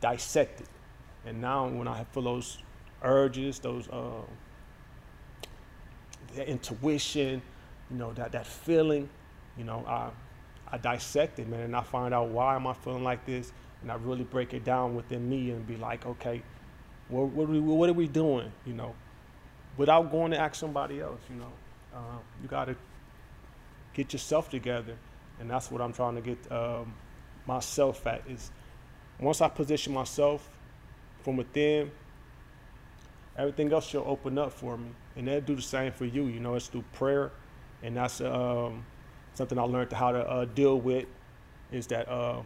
dissect 0.00 0.60
it. 0.60 0.68
And 1.26 1.40
now 1.40 1.68
when 1.68 1.88
I 1.88 2.04
feel 2.04 2.22
those 2.22 2.58
urges, 3.02 3.58
those 3.58 3.88
uh, 3.88 4.22
intuition, 6.36 7.42
you 7.90 7.96
know, 7.96 8.12
that, 8.14 8.32
that 8.32 8.46
feeling, 8.46 9.08
you 9.60 9.66
know, 9.66 9.84
I, 9.86 10.08
I 10.72 10.78
dissect 10.78 11.38
it, 11.38 11.46
man, 11.46 11.60
and 11.60 11.76
I 11.76 11.82
find 11.82 12.14
out 12.14 12.28
why 12.28 12.56
am 12.56 12.66
I 12.66 12.72
feeling 12.72 13.04
like 13.04 13.26
this 13.26 13.52
and 13.82 13.92
I 13.92 13.96
really 13.96 14.24
break 14.24 14.54
it 14.54 14.64
down 14.64 14.94
within 14.94 15.28
me 15.28 15.50
and 15.50 15.66
be 15.66 15.76
like, 15.76 16.06
okay, 16.06 16.42
what, 17.08 17.28
what, 17.28 17.44
are, 17.48 17.52
we, 17.52 17.60
what 17.60 17.90
are 17.90 17.94
we 17.94 18.08
doing, 18.08 18.50
you 18.64 18.72
know, 18.72 18.94
without 19.76 20.10
going 20.10 20.30
to 20.32 20.38
ask 20.38 20.54
somebody 20.54 21.00
else, 21.00 21.20
you 21.28 21.36
know. 21.36 21.52
Uh, 21.94 22.18
you 22.40 22.48
got 22.48 22.66
to 22.66 22.76
get 23.94 24.12
yourself 24.12 24.48
together, 24.48 24.96
and 25.40 25.50
that's 25.50 25.70
what 25.70 25.80
I'm 25.80 25.92
trying 25.92 26.14
to 26.14 26.20
get 26.20 26.52
um, 26.52 26.94
myself 27.46 28.06
at. 28.06 28.22
Is 28.28 28.50
once 29.18 29.40
I 29.40 29.48
position 29.48 29.92
myself 29.92 30.48
from 31.22 31.36
within, 31.36 31.90
everything 33.36 33.72
else 33.72 33.88
should 33.88 34.04
open 34.04 34.38
up 34.38 34.52
for 34.52 34.76
me, 34.76 34.90
and 35.16 35.26
they'll 35.26 35.40
do 35.40 35.56
the 35.56 35.62
same 35.62 35.90
for 35.90 36.04
you. 36.04 36.26
You 36.26 36.38
know, 36.38 36.54
it's 36.54 36.68
through 36.68 36.84
prayer, 36.92 37.32
and 37.82 37.96
that's 37.96 38.20
um, 38.20 38.84
something 39.34 39.58
I 39.58 39.62
learned 39.62 39.92
how 39.92 40.12
to 40.12 40.18
uh, 40.18 40.44
deal 40.44 40.80
with. 40.80 41.06
Is 41.72 41.86
that 41.88 42.08
uh, 42.08 42.42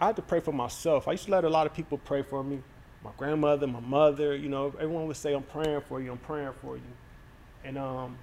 I 0.00 0.06
had 0.06 0.16
to 0.16 0.22
pray 0.22 0.40
for 0.40 0.52
myself. 0.52 1.08
I 1.08 1.12
used 1.12 1.26
to 1.26 1.30
let 1.30 1.44
a 1.44 1.48
lot 1.48 1.66
of 1.66 1.74
people 1.74 1.98
pray 1.98 2.22
for 2.22 2.42
me. 2.42 2.62
My 3.02 3.10
grandmother, 3.18 3.66
my 3.66 3.80
mother, 3.80 4.34
you 4.34 4.48
know, 4.48 4.66
everyone 4.80 5.06
would 5.06 5.16
say, 5.16 5.34
I'm 5.34 5.42
praying 5.42 5.82
for 5.82 6.00
you, 6.00 6.10
I'm 6.10 6.18
praying 6.18 6.52
for 6.62 6.76
you. 6.76 6.82
And 7.62 7.76
um, 7.76 8.16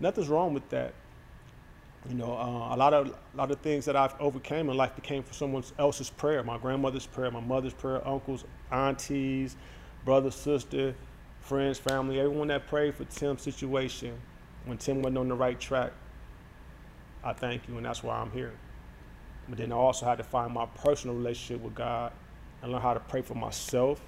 nothing's 0.00 0.28
wrong 0.28 0.52
with 0.52 0.68
that. 0.70 0.94
You 2.08 2.14
know, 2.14 2.36
uh, 2.36 2.74
a 2.74 2.76
lot 2.76 2.94
of 2.94 3.08
a 3.08 3.36
lot 3.36 3.50
of 3.50 3.60
things 3.60 3.84
that 3.86 3.96
I've 3.96 4.14
overcame 4.20 4.70
in 4.70 4.76
life 4.76 4.94
became 4.94 5.24
for 5.24 5.32
someone 5.32 5.64
else's 5.78 6.10
prayer. 6.10 6.42
My 6.44 6.58
grandmother's 6.58 7.06
prayer, 7.06 7.30
my 7.30 7.40
mother's 7.40 7.74
prayer, 7.74 8.06
uncles, 8.06 8.44
aunties, 8.70 9.56
brother, 10.04 10.30
sister, 10.30 10.94
friends, 11.40 11.78
family, 11.78 12.20
everyone 12.20 12.48
that 12.48 12.66
prayed 12.68 12.94
for 12.94 13.04
Tim's 13.04 13.42
situation 13.42 14.16
when 14.66 14.78
Tim 14.78 14.98
wasn't 14.98 15.18
on 15.18 15.28
the 15.28 15.34
right 15.34 15.58
track. 15.58 15.92
I 17.26 17.32
thank 17.32 17.66
you, 17.66 17.76
and 17.76 17.84
that's 17.84 18.04
why 18.04 18.16
I'm 18.16 18.30
here. 18.30 18.52
But 19.48 19.58
then 19.58 19.72
I 19.72 19.74
also 19.74 20.06
had 20.06 20.18
to 20.18 20.24
find 20.24 20.52
my 20.54 20.66
personal 20.66 21.16
relationship 21.16 21.60
with 21.60 21.74
God 21.74 22.12
and 22.62 22.70
learn 22.70 22.80
how 22.80 22.94
to 22.94 23.00
pray 23.00 23.20
for 23.20 23.34
myself, 23.34 24.00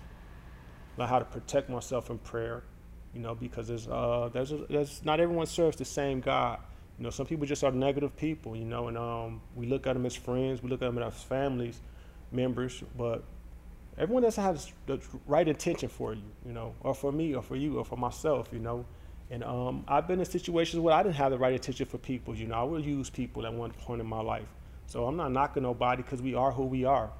learn 0.96 1.08
how 1.08 1.18
to 1.18 1.24
protect 1.24 1.68
myself 1.68 2.10
in 2.10 2.18
prayer, 2.18 2.62
You 3.14 3.20
know, 3.20 3.34
because 3.34 3.66
there's 3.66 3.88
uh, 3.88 4.30
there's 4.32 4.52
there's 4.70 5.04
not 5.04 5.18
everyone 5.18 5.46
serves 5.46 5.76
the 5.76 5.84
same 5.84 6.20
God. 6.20 6.60
You 6.96 7.04
know, 7.04 7.10
some 7.10 7.26
people 7.26 7.44
just 7.44 7.64
are 7.64 7.72
negative 7.72 8.16
people. 8.16 8.56
You 8.56 8.64
know, 8.64 8.86
and 8.86 8.96
um, 8.96 9.40
we 9.56 9.66
look 9.66 9.88
at 9.88 9.94
them 9.94 10.06
as 10.06 10.14
friends, 10.14 10.62
we 10.62 10.68
look 10.68 10.82
at 10.82 10.94
them 10.94 11.02
as 11.02 11.20
families 11.22 11.80
members, 12.30 12.84
but 12.96 13.24
everyone 13.96 14.22
doesn't 14.22 14.44
have 14.44 14.64
the 14.86 15.00
right 15.26 15.48
intention 15.48 15.88
for 15.88 16.14
you. 16.14 16.22
You 16.46 16.52
know, 16.52 16.74
or 16.82 16.94
for 16.94 17.10
me, 17.10 17.34
or 17.34 17.42
for 17.42 17.56
you, 17.56 17.78
or 17.78 17.84
for 17.84 17.96
myself. 17.96 18.48
You 18.52 18.60
know. 18.60 18.86
And 19.30 19.44
um, 19.44 19.84
I've 19.86 20.08
been 20.08 20.20
in 20.20 20.24
situations 20.24 20.80
where 20.80 20.94
I 20.94 21.02
didn't 21.02 21.16
have 21.16 21.30
the 21.30 21.38
right 21.38 21.52
intention 21.52 21.86
for 21.86 21.98
people. 21.98 22.34
You 22.34 22.46
know, 22.46 22.54
I 22.54 22.62
would 22.62 22.84
use 22.84 23.10
people 23.10 23.46
at 23.46 23.52
one 23.52 23.72
point 23.72 24.00
in 24.00 24.06
my 24.06 24.20
life. 24.20 24.48
So 24.86 25.04
I'm 25.06 25.16
not 25.16 25.32
knocking 25.32 25.64
nobody 25.64 26.02
because 26.02 26.22
we 26.22 26.34
are 26.34 26.50
who 26.50 26.64
we 26.64 26.84
are. 26.84 27.10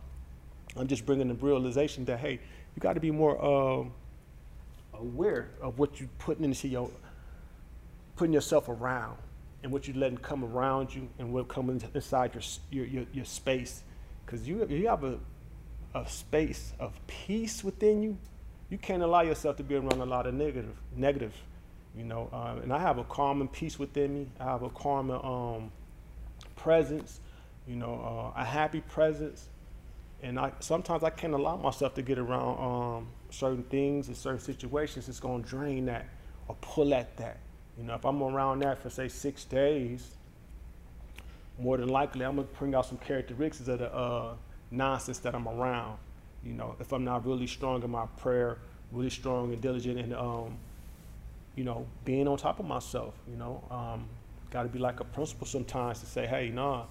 I'm 0.77 0.87
just 0.87 1.05
bringing 1.05 1.29
the 1.29 1.35
realization 1.35 2.05
that 2.07 2.19
hey, 2.19 2.41
you 2.75 2.81
got 2.81 2.95
to 2.95 3.01
be 3.01 3.11
more 3.11 3.37
uh, 3.43 3.85
aware 4.99 5.51
of 5.61 5.79
what 5.79 6.01
you're 6.01 6.09
putting 6.19 6.45
into 6.45 6.69
your, 6.69 6.91
putting 8.17 8.33
yourself 8.33 8.69
around, 8.69 9.19
and 9.63 9.73
what 9.73 9.87
you're 9.87 9.97
letting 9.97 10.19
come 10.19 10.45
around 10.45 10.95
you, 10.95 11.09
and 11.19 11.33
what 11.33 11.49
comes 11.49 11.85
inside 11.95 12.35
your 12.35 12.43
your 12.71 12.87
your, 12.87 13.07
your 13.13 13.25
space, 13.25 13.83
because 14.25 14.47
you 14.47 14.67
you 14.69 14.89
have 14.89 15.05
a 15.05 15.19
a 15.95 16.09
space 16.09 16.73
of 16.79 16.95
peace 17.07 17.65
within 17.65 18.03
you. 18.03 18.17
You 18.71 18.79
can't 18.79 19.03
allow 19.03 19.23
yourself 19.23 19.57
to 19.57 19.63
be 19.63 19.75
around 19.75 20.01
a 20.01 20.05
lot 20.05 20.27
of 20.27 20.35
negative 20.35 20.77
negative, 20.95 21.35
you 21.99 22.05
know. 22.05 22.29
Uh, 22.33 22.61
and 22.63 22.73
I 22.73 22.79
have 22.79 22.99
a 22.99 23.05
calm 23.05 23.41
and 23.41 23.53
peace 23.53 23.79
within 23.79 24.15
me. 24.15 24.27
I 24.41 24.45
have 24.45 24.63
a 24.63 24.71
calm 24.71 25.11
and 25.11 25.25
um, 25.25 25.73
presence, 26.57 27.21
you 27.67 27.77
know, 27.77 28.33
uh, 28.37 28.41
a 28.41 28.45
happy 28.45 28.81
presence 28.81 29.49
and 30.23 30.39
I 30.39 30.53
sometimes 30.61 31.05
I 31.05 31.11
can't 31.11 31.35
allow 31.35 31.57
myself 31.57 31.95
to 31.95 32.03
get 32.03 32.19
around 32.19 32.59
um, 32.59 33.09
certain 33.31 33.63
things 33.65 34.09
and 34.09 34.17
certain 34.17 34.41
situations. 34.41 35.09
It's 35.09 35.21
gonna 35.21 35.43
drain 35.43 35.87
that 35.87 36.07
or 36.49 36.57
pull 36.61 36.93
at 36.95 37.17
that. 37.19 37.39
You 37.77 37.85
know, 37.85 37.95
if 37.95 38.05
I'm 38.05 38.23
around 38.23 38.61
that 38.61 38.83
for 38.83 38.91
say 38.91 39.09
six 39.09 39.45
days, 39.45 40.17
more 41.59 41.77
than 41.77 41.89
likely 41.89 42.25
I'm 42.25 42.37
gonna 42.37 42.49
bring 42.59 42.75
out 42.75 42.87
some 42.87 42.99
characteristics 42.99 43.69
of 43.69 43.79
the 43.79 43.95
uh, 43.95 44.35
nonsense 44.71 45.19
that 45.19 45.35
I'm 45.35 45.47
around. 45.47 45.99
You 46.45 46.55
know, 46.55 46.75
if 46.81 46.93
I'm 46.93 47.05
not 47.05 47.25
really 47.27 47.47
strong 47.47 47.83
in 47.83 47.91
my 47.91 48.07
prayer, 48.19 48.59
really 48.91 49.11
strong 49.11 49.53
and 49.53 49.63
diligent 49.63 50.01
and 50.01 50.15
um, 50.15 50.57
you 51.59 51.65
know, 51.65 51.85
being 52.05 52.29
on 52.29 52.39
top 52.39 52.61
of 52.61 52.67
myself. 52.67 53.15
You 53.29 53.37
know, 53.37 53.65
um, 53.69 54.09
got 54.51 54.63
to 54.63 54.69
be 54.69 54.79
like 54.79 55.01
a 55.01 55.05
principal 55.05 55.45
sometimes 55.45 55.99
to 56.01 56.07
say, 56.07 56.25
hey, 56.25 56.51
nah, 56.51 56.85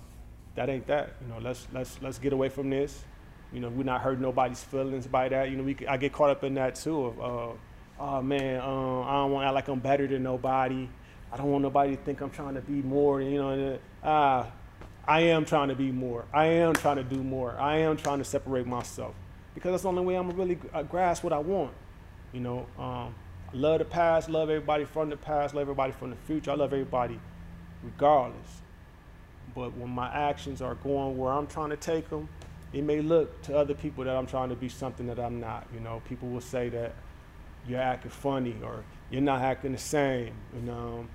that 0.55 0.67
ain't 0.67 0.86
that. 0.88 1.15
You 1.21 1.29
know, 1.29 1.39
let's 1.39 1.67
let's 1.74 2.01
let's 2.01 2.19
get 2.19 2.33
away 2.33 2.50
from 2.50 2.69
this. 2.69 3.05
You 3.53 3.62
know, 3.62 3.69
we're 3.69 3.83
not 3.83 4.01
hurting 4.01 4.21
nobody's 4.21 4.62
feelings 4.62 5.07
by 5.07 5.29
that. 5.29 5.50
You 5.50 5.55
know, 5.55 5.63
we 5.63 5.77
I 5.88 5.95
get 5.95 6.12
caught 6.12 6.31
up 6.31 6.43
in 6.43 6.55
that 6.55 6.75
too. 6.75 7.05
Of, 7.05 7.19
uh, 7.21 7.53
oh 8.01 8.21
man, 8.21 8.59
um, 8.59 9.03
I 9.03 9.13
don't 9.13 9.31
want 9.31 9.43
to 9.43 9.47
act 9.47 9.55
like 9.55 9.67
I'm 9.69 9.79
better 9.79 10.05
than 10.05 10.21
nobody. 10.21 10.89
I 11.31 11.38
don't 11.38 11.50
want 11.50 11.63
nobody 11.63 11.95
to 11.95 12.01
think 12.03 12.19
I'm 12.19 12.29
trying 12.29 12.55
to 12.55 12.62
be 12.62 12.81
more. 12.81 13.21
You 13.21 13.38
know, 13.38 13.79
ah, 14.03 14.39
uh, 14.39 14.45
I 15.07 15.21
am 15.21 15.45
trying 15.45 15.69
to 15.69 15.75
be 15.75 15.93
more. 15.93 16.25
I 16.33 16.47
am 16.47 16.74
trying 16.74 16.97
to 16.97 17.03
do 17.03 17.24
more. 17.24 17.57
I 17.57 17.77
am 17.77 17.95
trying 17.95 18.17
to 18.17 18.25
separate 18.25 18.67
myself 18.67 19.15
because 19.55 19.71
that's 19.71 19.83
the 19.83 19.89
only 19.89 20.03
way 20.03 20.15
I'm 20.15 20.29
really 20.31 20.59
uh, 20.74 20.83
grasp 20.83 21.24
what 21.24 21.31
I 21.31 21.39
want. 21.39 21.71
You 22.33 22.41
know, 22.41 22.65
um, 22.77 23.15
love 23.54 23.80
the 23.80 23.86
past, 23.86 24.30
love 24.30 24.50
everybody 24.50 24.86
from 24.86 25.10
the 25.10 25.18
past, 25.18 25.56
love 25.56 25.62
everybody 25.62 25.92
from 25.92 26.10
the 26.10 26.16
future. 26.16 26.51
I 26.51 26.56
love 26.56 26.74
everybody 26.74 27.20
regardless. 27.84 28.62
But 29.56 29.75
when 29.75 29.89
my 29.89 30.08
actions 30.13 30.62
are 30.62 30.75
going 30.75 31.18
where 31.18 31.32
I'm 31.32 31.48
trying 31.48 31.70
to 31.70 31.77
take 31.77 32.10
them, 32.10 32.30
it 32.74 32.84
may 32.84 33.01
look 33.01 33.42
to 33.44 33.58
other 33.58 33.74
people 33.74 34.04
that 34.04 34.16
I'm 34.16 34.27
trying 34.27 34.50
to 34.50 34.56
be 34.56 34.70
something 34.70 35.08
that 35.08 35.20
I'm 35.20 35.39
not. 35.39 35.68
You 35.74 35.80
know, 35.80 36.01
people 36.08 36.30
will 36.30 36.42
say 36.42 36.70
that 36.70 36.94
you're 37.68 37.82
acting 37.82 38.12
funny 38.12 38.56
or 38.63 38.84
you're 39.10 39.22
not 39.22 39.42
acting 39.42 39.72
the 39.72 39.77
same. 39.77 40.34
You 40.54 40.62
know, 40.62 41.08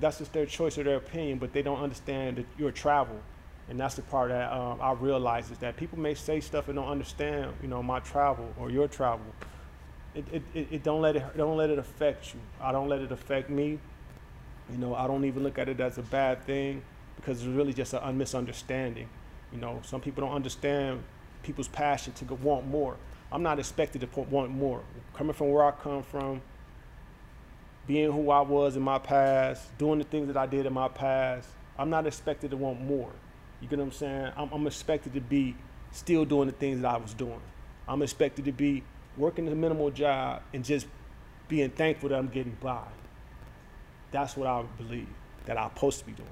that's 0.00 0.18
just 0.18 0.32
their 0.32 0.46
choice 0.46 0.78
or 0.78 0.84
their 0.84 0.96
opinion, 0.96 1.38
but 1.38 1.52
they 1.52 1.62
don't 1.62 1.80
understand 1.80 2.36
that 2.36 2.46
your 2.56 2.70
travel. 2.70 3.20
And 3.68 3.80
that's 3.80 3.94
the 3.94 4.02
part 4.02 4.28
that 4.28 4.52
um, 4.52 4.78
I 4.80 4.92
realize 4.92 5.50
is 5.50 5.58
that 5.58 5.76
people 5.76 5.98
may 5.98 6.14
say 6.14 6.40
stuff 6.40 6.68
and 6.68 6.76
don't 6.76 6.88
understand, 6.88 7.52
you 7.62 7.68
know, 7.68 7.82
my 7.82 7.98
travel 8.00 8.52
or 8.58 8.70
your 8.70 8.88
travel. 8.88 9.26
It, 10.14 10.24
it, 10.32 10.42
it, 10.54 10.68
it 10.70 10.82
don't 10.82 11.00
let 11.00 11.16
it 11.16 11.36
don't 11.36 11.56
let 11.56 11.70
it 11.70 11.78
affect 11.78 12.34
you. 12.34 12.40
I 12.60 12.72
don't 12.72 12.88
let 12.88 13.00
it 13.00 13.10
affect 13.10 13.50
me. 13.50 13.78
You 14.70 14.78
know, 14.78 14.94
I 14.94 15.06
don't 15.06 15.24
even 15.24 15.42
look 15.42 15.58
at 15.58 15.68
it 15.68 15.80
as 15.80 15.98
a 15.98 16.02
bad 16.02 16.44
thing 16.44 16.82
because 17.16 17.40
it's 17.40 17.48
really 17.48 17.72
just 17.72 17.92
a 17.94 18.12
misunderstanding. 18.12 19.08
You 19.52 19.58
know, 19.58 19.80
some 19.84 20.00
people 20.00 20.26
don't 20.26 20.34
understand 20.34 21.02
people's 21.42 21.68
passion 21.68 22.12
to 22.14 22.34
want 22.34 22.66
more. 22.66 22.96
I'm 23.30 23.42
not 23.42 23.58
expected 23.58 24.00
to 24.00 24.20
want 24.20 24.50
more. 24.50 24.82
Coming 25.14 25.32
from 25.32 25.50
where 25.50 25.64
I 25.64 25.72
come 25.72 26.02
from, 26.02 26.40
being 27.86 28.12
who 28.12 28.30
I 28.30 28.40
was 28.40 28.76
in 28.76 28.82
my 28.82 28.98
past, 28.98 29.76
doing 29.78 29.98
the 29.98 30.04
things 30.04 30.28
that 30.28 30.36
I 30.36 30.46
did 30.46 30.66
in 30.66 30.72
my 30.72 30.88
past, 30.88 31.48
I'm 31.78 31.90
not 31.90 32.06
expected 32.06 32.50
to 32.50 32.56
want 32.56 32.80
more. 32.80 33.10
You 33.60 33.68
get 33.68 33.78
what 33.78 33.86
I'm 33.86 33.92
saying? 33.92 34.32
I'm, 34.36 34.50
I'm 34.52 34.66
expected 34.66 35.14
to 35.14 35.20
be 35.20 35.56
still 35.92 36.24
doing 36.24 36.46
the 36.46 36.52
things 36.52 36.80
that 36.80 36.94
I 36.94 36.96
was 36.96 37.14
doing. 37.14 37.40
I'm 37.86 38.02
expected 38.02 38.44
to 38.46 38.52
be 38.52 38.82
working 39.16 39.46
a 39.48 39.54
minimal 39.54 39.90
job 39.90 40.42
and 40.52 40.64
just 40.64 40.86
being 41.48 41.70
thankful 41.70 42.08
that 42.08 42.18
I'm 42.18 42.28
getting 42.28 42.56
by. 42.60 42.86
That's 44.10 44.36
what 44.36 44.46
I 44.46 44.64
believe 44.78 45.08
that 45.46 45.58
I'm 45.58 45.70
supposed 45.70 46.00
to 46.00 46.06
be 46.06 46.12
doing. 46.12 46.28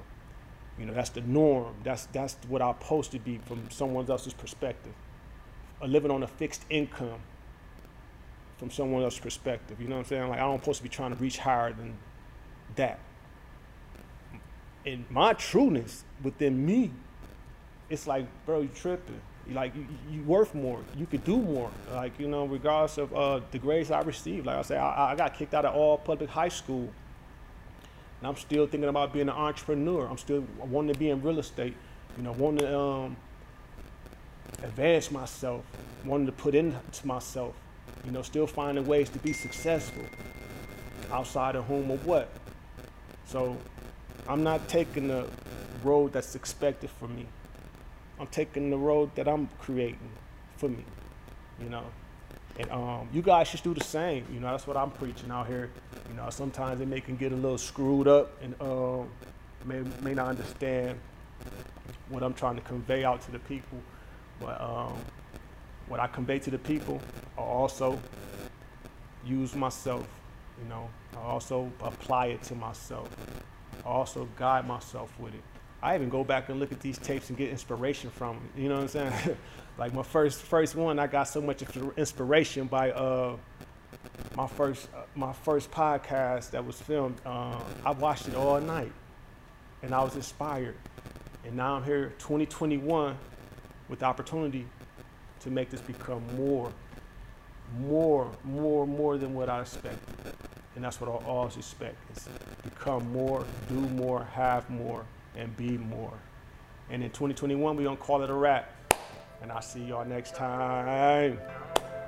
You 0.78 0.86
know, 0.86 0.94
that's 0.94 1.10
the 1.10 1.20
norm. 1.20 1.74
That's 1.84 2.06
that's 2.06 2.36
what 2.48 2.62
I'm 2.62 2.74
supposed 2.80 3.12
to 3.12 3.18
be 3.18 3.38
from 3.38 3.68
someone 3.70 4.08
else's 4.08 4.32
perspective. 4.32 4.94
Living 5.84 6.10
on 6.10 6.22
a 6.22 6.28
fixed 6.28 6.64
income 6.70 7.20
from 8.56 8.70
someone 8.70 9.02
else's 9.02 9.20
perspective. 9.20 9.80
You 9.80 9.88
know 9.88 9.96
what 9.96 10.02
I'm 10.02 10.08
saying? 10.08 10.28
Like 10.28 10.38
I 10.38 10.42
don't 10.42 10.60
supposed 10.60 10.78
to 10.78 10.82
be 10.84 10.88
trying 10.88 11.10
to 11.10 11.16
reach 11.16 11.38
higher 11.38 11.72
than 11.72 11.98
that. 12.76 13.00
And 14.86 15.04
my 15.10 15.32
trueness 15.34 16.04
within 16.22 16.64
me, 16.64 16.92
it's 17.88 18.06
like, 18.06 18.26
bro, 18.46 18.62
you 18.62 18.70
tripping. 18.74 19.20
Like 19.50 19.74
you, 19.74 19.86
you 20.10 20.22
worth 20.22 20.54
more. 20.54 20.80
You 20.96 21.06
could 21.06 21.24
do 21.24 21.36
more. 21.36 21.70
Like 21.92 22.18
you 22.18 22.28
know, 22.28 22.46
regardless 22.46 22.98
of 22.98 23.14
uh, 23.14 23.40
the 23.50 23.58
grades 23.58 23.90
I 23.90 24.00
received. 24.00 24.46
Like 24.46 24.56
I 24.56 24.62
said, 24.62 24.78
I, 24.78 25.12
I 25.12 25.14
got 25.14 25.34
kicked 25.34 25.54
out 25.54 25.64
of 25.64 25.74
all 25.74 25.98
public 25.98 26.30
high 26.30 26.48
school 26.48 26.88
and 28.22 28.28
I'm 28.28 28.36
still 28.36 28.68
thinking 28.68 28.88
about 28.88 29.12
being 29.12 29.28
an 29.28 29.34
entrepreneur. 29.34 30.06
I'm 30.06 30.16
still 30.16 30.46
wanting 30.60 30.92
to 30.92 30.98
be 30.98 31.10
in 31.10 31.20
real 31.22 31.40
estate, 31.40 31.74
you 32.16 32.22
know, 32.22 32.30
wanting 32.30 32.60
to 32.60 32.78
um, 32.78 33.16
advance 34.62 35.10
myself, 35.10 35.64
wanting 36.04 36.26
to 36.26 36.32
put 36.32 36.54
into 36.54 36.78
myself, 37.04 37.56
you 38.04 38.12
know, 38.12 38.22
still 38.22 38.46
finding 38.46 38.86
ways 38.86 39.08
to 39.08 39.18
be 39.18 39.32
successful 39.32 40.04
outside 41.10 41.56
of 41.56 41.64
home 41.64 41.90
or 41.90 41.96
what. 41.98 42.30
So 43.26 43.56
I'm 44.28 44.44
not 44.44 44.68
taking 44.68 45.08
the 45.08 45.26
road 45.82 46.12
that's 46.12 46.36
expected 46.36 46.90
for 46.90 47.08
me. 47.08 47.26
I'm 48.22 48.28
taking 48.28 48.70
the 48.70 48.78
road 48.78 49.10
that 49.16 49.26
I'm 49.26 49.48
creating 49.58 50.08
for 50.56 50.68
me, 50.68 50.84
you 51.60 51.68
know. 51.68 51.82
And 52.56 52.70
um, 52.70 53.08
you 53.12 53.20
guys 53.20 53.48
should 53.48 53.64
do 53.64 53.74
the 53.74 53.82
same. 53.82 54.24
You 54.32 54.38
know, 54.38 54.52
that's 54.52 54.64
what 54.64 54.76
I'm 54.76 54.92
preaching 54.92 55.32
out 55.32 55.48
here. 55.48 55.70
You 56.08 56.14
know, 56.14 56.30
sometimes 56.30 56.78
they 56.78 56.84
may 56.84 57.00
can 57.00 57.16
get 57.16 57.32
a 57.32 57.34
little 57.34 57.58
screwed 57.58 58.06
up 58.06 58.40
and 58.40 58.54
um, 58.60 59.08
may 59.64 59.82
may 60.02 60.14
not 60.14 60.28
understand 60.28 61.00
what 62.10 62.22
I'm 62.22 62.32
trying 62.32 62.54
to 62.54 62.60
convey 62.60 63.04
out 63.04 63.22
to 63.22 63.32
the 63.32 63.40
people. 63.40 63.78
But 64.38 64.60
um, 64.60 64.96
what 65.88 65.98
I 65.98 66.06
convey 66.06 66.38
to 66.40 66.50
the 66.52 66.58
people, 66.58 67.00
I 67.36 67.40
also 67.40 67.98
use 69.26 69.56
myself. 69.56 70.06
You 70.62 70.68
know, 70.68 70.88
I 71.16 71.22
also 71.22 71.72
apply 71.82 72.26
it 72.26 72.42
to 72.44 72.54
myself. 72.54 73.08
I 73.84 73.88
also 73.88 74.28
guide 74.36 74.68
myself 74.68 75.12
with 75.18 75.34
it. 75.34 75.42
I 75.82 75.96
even 75.96 76.08
go 76.08 76.22
back 76.22 76.48
and 76.48 76.60
look 76.60 76.70
at 76.70 76.80
these 76.80 76.96
tapes 76.96 77.28
and 77.28 77.36
get 77.36 77.50
inspiration 77.50 78.10
from 78.10 78.36
them. 78.36 78.50
You 78.56 78.68
know 78.68 78.76
what 78.76 78.82
I'm 78.82 78.88
saying? 78.88 79.36
like 79.78 79.92
my 79.92 80.04
first 80.04 80.40
first 80.42 80.76
one, 80.76 80.98
I 81.00 81.08
got 81.08 81.24
so 81.24 81.40
much 81.40 81.62
inspiration 81.96 82.68
by 82.68 82.92
uh, 82.92 83.36
my 84.36 84.46
first 84.46 84.88
uh, 84.94 85.02
my 85.16 85.32
first 85.32 85.72
podcast 85.72 86.50
that 86.50 86.64
was 86.64 86.80
filmed. 86.80 87.20
Uh, 87.26 87.58
I 87.84 87.90
watched 87.90 88.28
it 88.28 88.36
all 88.36 88.60
night, 88.60 88.92
and 89.82 89.92
I 89.92 90.04
was 90.04 90.14
inspired. 90.14 90.76
And 91.44 91.56
now 91.56 91.74
I'm 91.74 91.82
here, 91.82 92.12
2021, 92.20 93.18
with 93.88 93.98
the 93.98 94.04
opportunity 94.06 94.64
to 95.40 95.50
make 95.50 95.70
this 95.70 95.80
become 95.80 96.22
more, 96.36 96.70
more, 97.80 98.30
more, 98.44 98.86
more 98.86 99.18
than 99.18 99.34
what 99.34 99.48
I 99.48 99.62
expected. 99.62 100.32
And 100.76 100.84
that's 100.84 101.00
what 101.00 101.10
I 101.10 101.26
always 101.26 101.56
expect: 101.56 101.96
is 102.16 102.28
become 102.62 103.12
more, 103.12 103.44
do 103.68 103.74
more, 103.74 104.22
have 104.34 104.70
more 104.70 105.04
and 105.36 105.56
be 105.56 105.78
more. 105.78 106.12
And 106.90 107.02
in 107.02 107.10
2021, 107.10 107.76
we're 107.76 107.84
going 107.84 107.96
to 107.96 108.02
call 108.02 108.22
it 108.22 108.30
a 108.30 108.34
wrap. 108.34 108.70
And 109.40 109.50
I'll 109.50 109.62
see 109.62 109.82
y'all 109.82 110.04
next 110.04 110.34
time. 110.34 111.38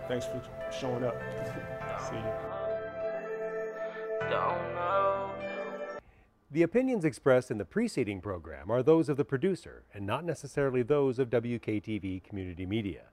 Thanks 0.09 0.27
for 0.27 0.43
showing 0.79 1.05
up. 1.05 1.15
see 2.09 2.17
you. 2.17 2.55
The 6.51 6.63
opinions 6.63 7.05
expressed 7.05 7.51
in 7.51 7.59
the 7.59 7.65
preceding 7.65 8.21
program 8.21 8.71
are 8.71 8.83
those 8.83 9.09
of 9.09 9.17
the 9.17 9.25
producer 9.25 9.83
and 9.93 10.07
not 10.07 10.25
necessarily 10.25 10.83
those 10.83 11.19
of 11.19 11.29
WKTV 11.29 12.23
Community 12.23 12.65
Media. 12.65 13.07